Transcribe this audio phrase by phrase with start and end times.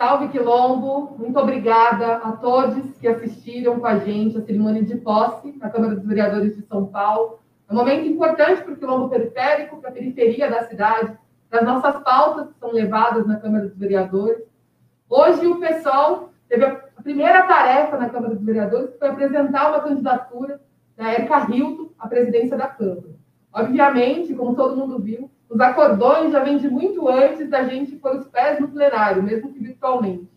[0.00, 5.54] Salve Quilombo, muito obrigada a todos que assistiram com a gente a cerimônia de posse
[5.58, 7.38] na Câmara dos Vereadores de São Paulo.
[7.68, 11.18] É um momento importante para o Quilombo periférico, para a periferia da cidade,
[11.50, 14.42] para as nossas pautas que são levadas na Câmara dos Vereadores.
[15.06, 19.80] Hoje o pessoal teve a primeira tarefa na Câmara dos Vereadores, que foi apresentar uma
[19.80, 20.62] candidatura
[20.96, 23.10] da Erika Hilton à presidência da Câmara.
[23.52, 28.14] Obviamente, como todo mundo viu, os acordões já vêm de muito antes da gente pôr
[28.14, 30.28] os pés no plenário, mesmo que virtualmente.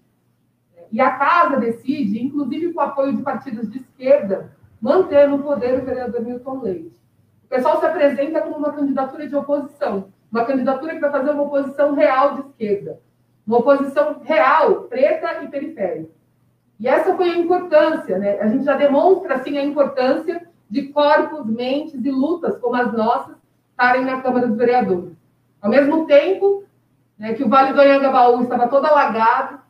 [0.91, 4.51] E a Casa decide, inclusive com o apoio de partidos de esquerda,
[4.81, 6.95] manter no poder o vereador Milton Leite.
[7.45, 11.43] O pessoal se apresenta como uma candidatura de oposição, uma candidatura que vai fazer uma
[11.43, 12.99] oposição real de esquerda,
[13.45, 16.11] uma oposição real, preta e periférica.
[16.79, 18.39] E essa foi a importância, né?
[18.39, 23.35] A gente já demonstra, assim, a importância de corpos, mentes e lutas como as nossas
[23.69, 25.13] estarem na Câmara dos Vereadores.
[25.61, 26.63] Ao mesmo tempo
[27.23, 29.61] né, que o Vale do Anhangabaú estava todo alagado,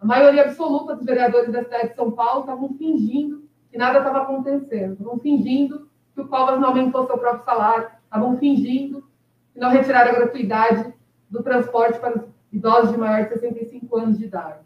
[0.00, 4.22] a maioria absoluta dos vereadores da cidade de São Paulo estavam fingindo que nada estava
[4.22, 9.04] acontecendo, estavam fingindo que o Covas não aumentou seu próprio salário, estavam fingindo
[9.52, 10.94] que não retiraram a gratuidade
[11.28, 14.60] do transporte para os idosos de maior de 65 anos de idade.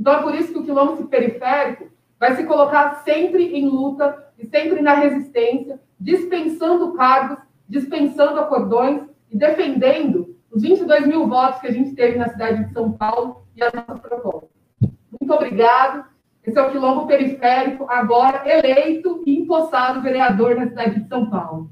[0.00, 1.88] Então é por isso que o quilômetro periférico
[2.18, 9.36] vai se colocar sempre em luta e sempre na resistência, dispensando cargos dispensando acordões e
[9.36, 13.62] defendendo os 22 mil votos que a gente teve na cidade de São Paulo e
[13.62, 14.50] as nossas propostas.
[14.80, 16.04] Muito obrigado.
[16.44, 21.70] Esse é o Quilombo Periférico, agora eleito e empossado vereador na cidade de São Paulo.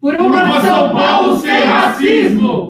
[0.00, 2.66] Por uma São Paulo sem racismo!